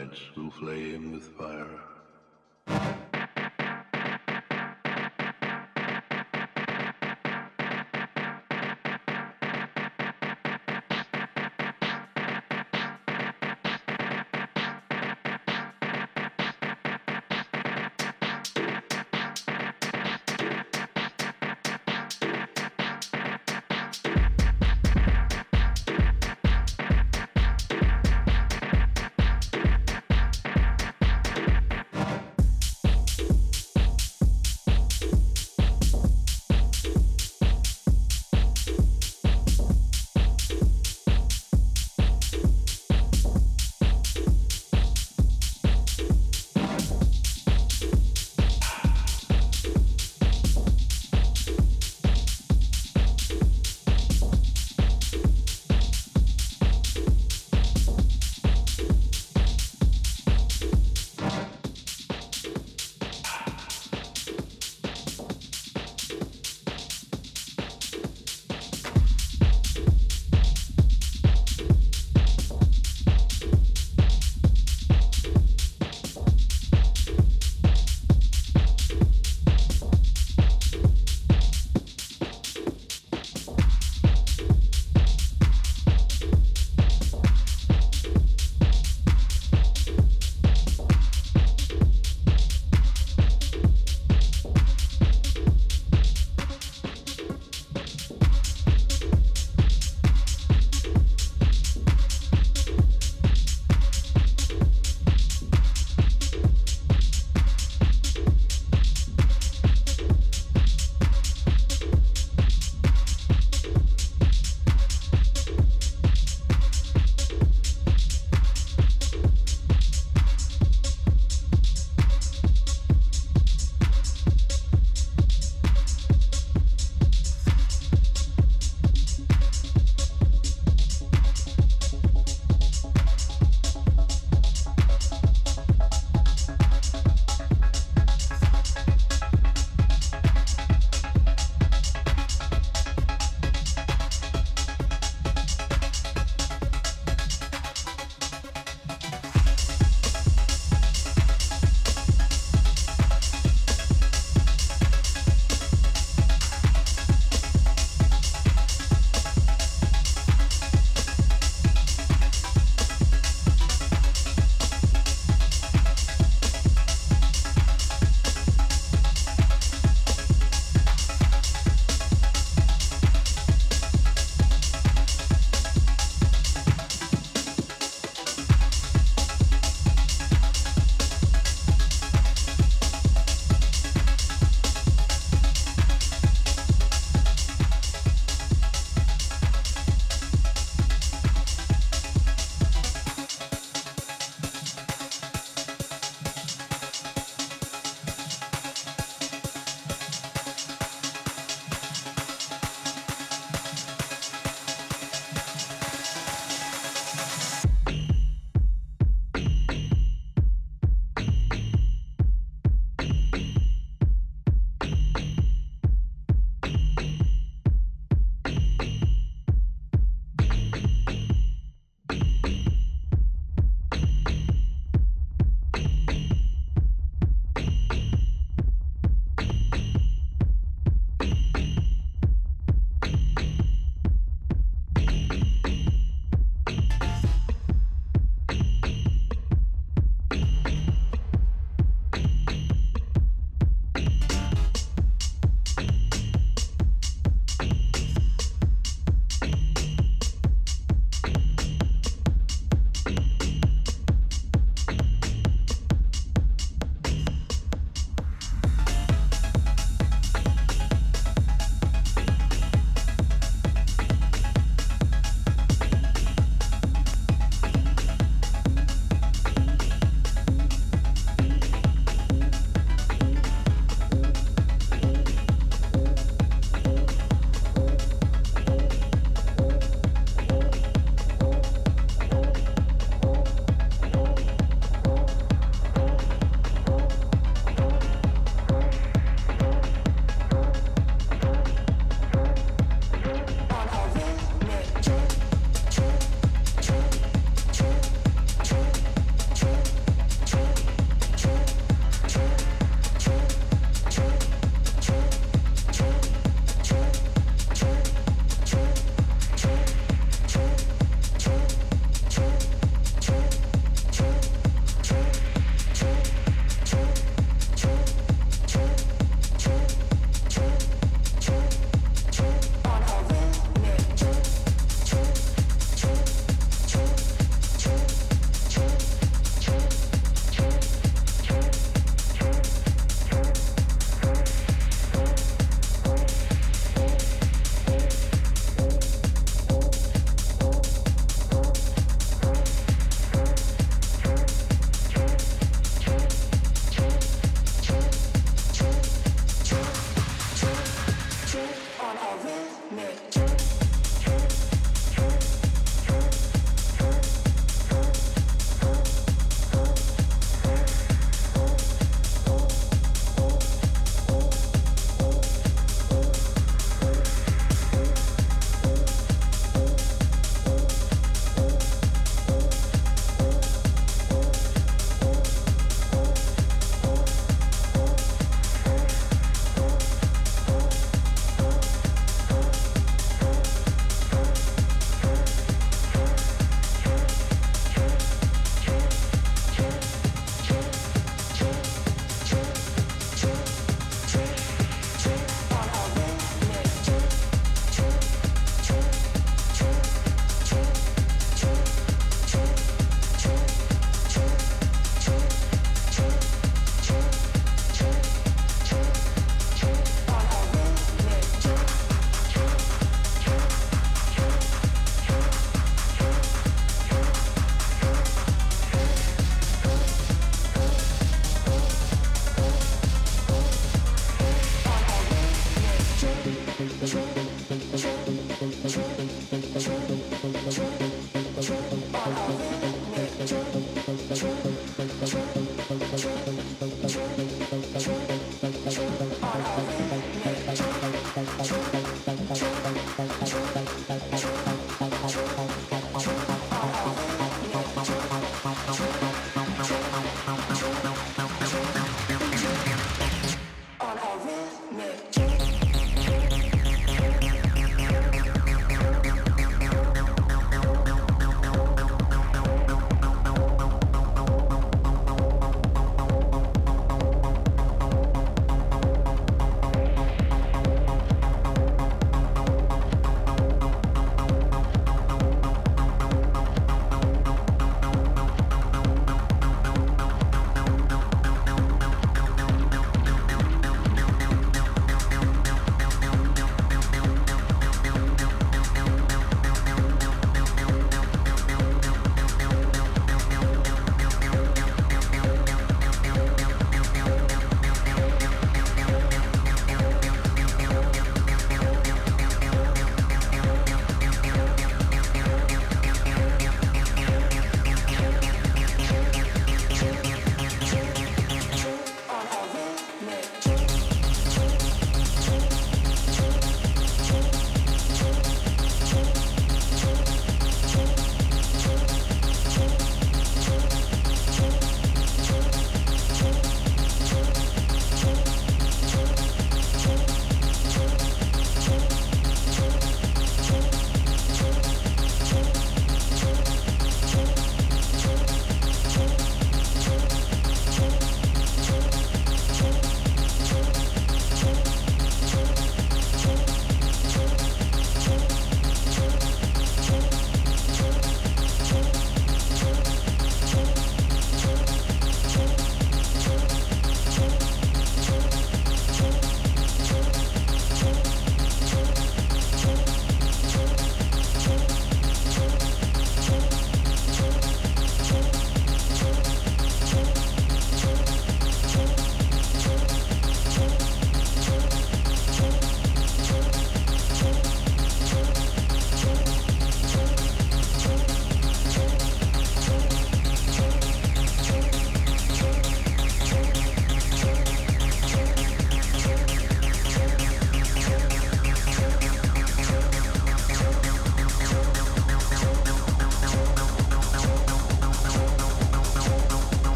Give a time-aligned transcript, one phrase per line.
[0.00, 1.89] nights will flame with fire.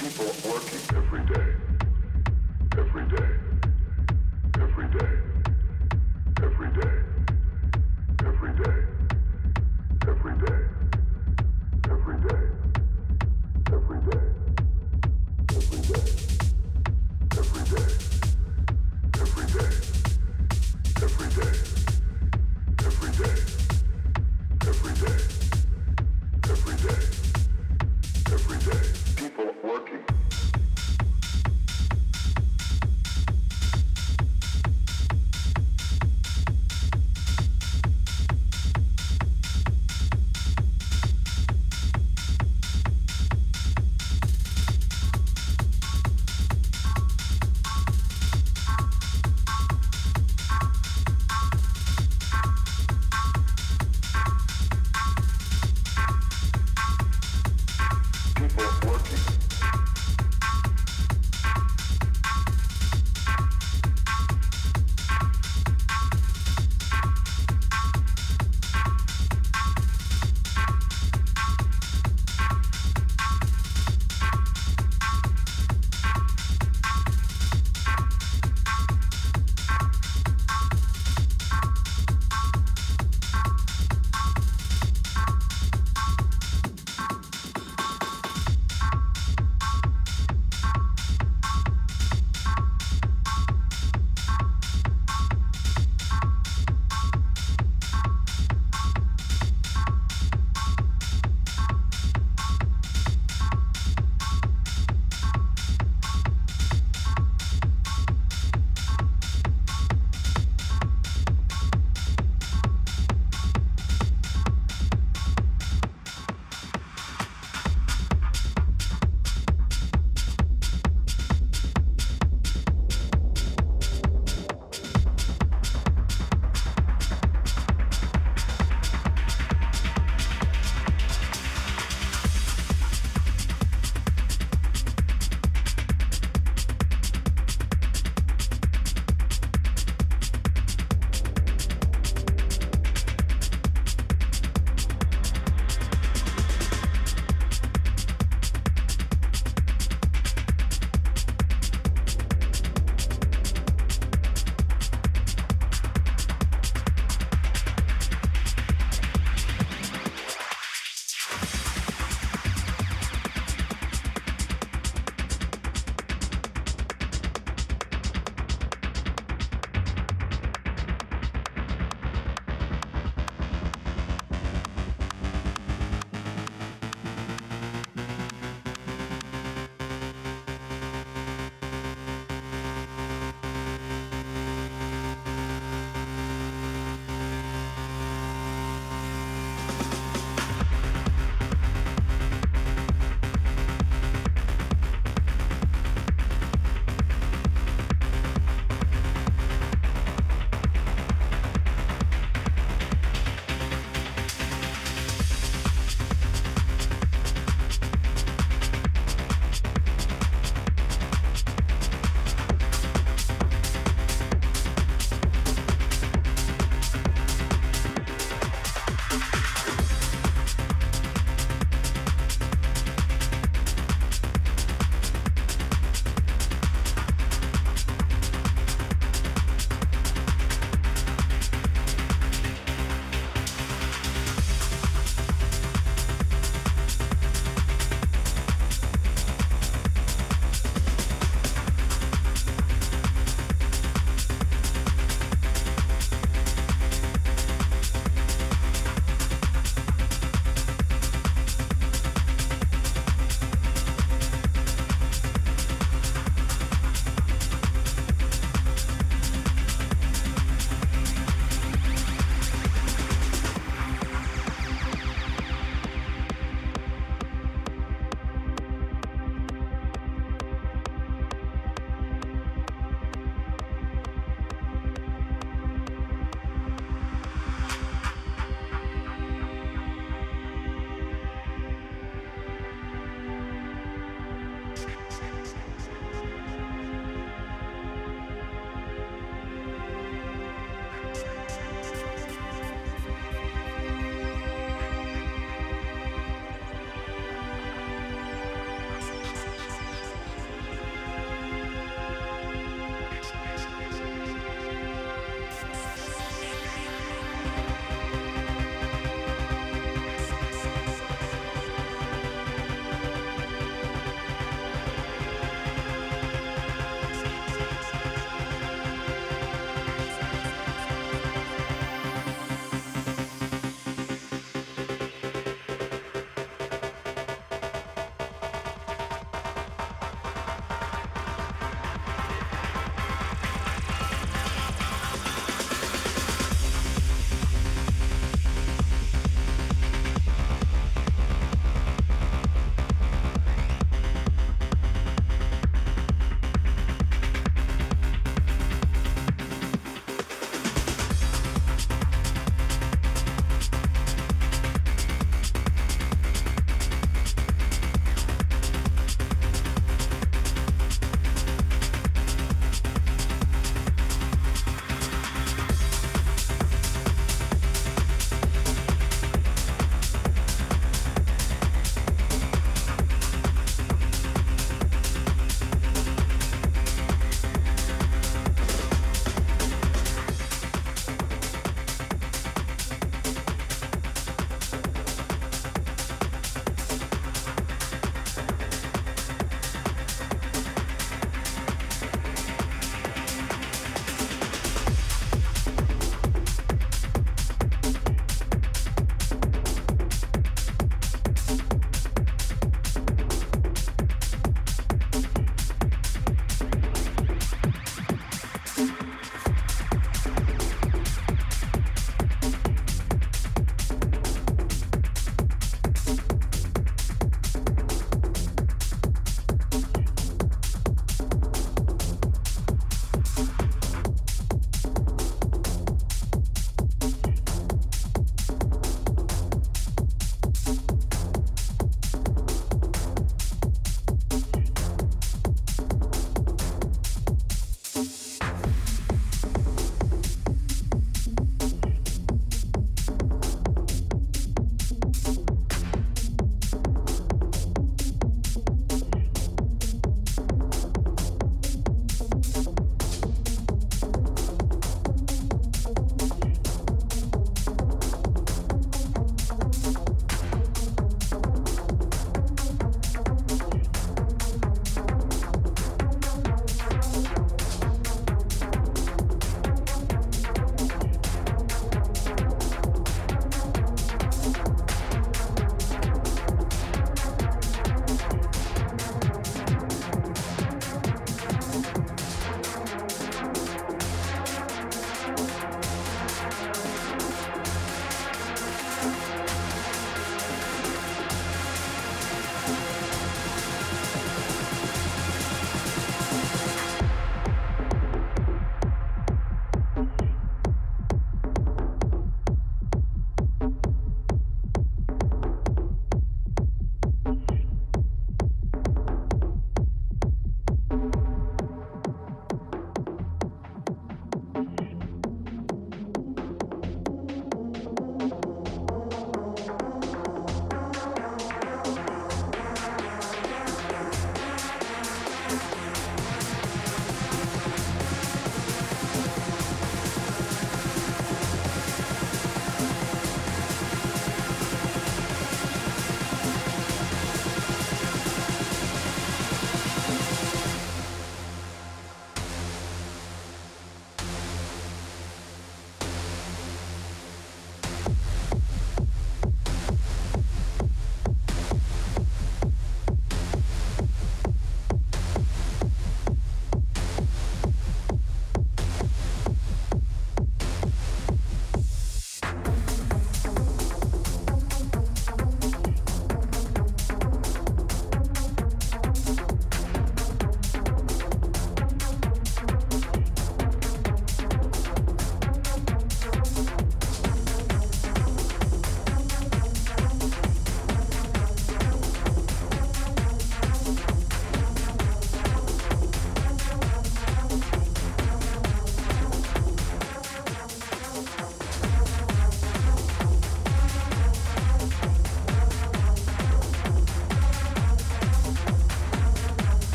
[0.00, 1.49] People working every day.